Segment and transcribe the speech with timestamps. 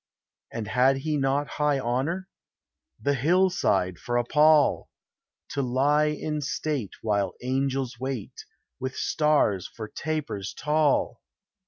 [0.51, 2.27] And had he not high honor?
[2.99, 4.89] The hillside for a pall!
[5.49, 8.45] To lie in state while angels wait,
[8.79, 11.21] With stars for tapers tall!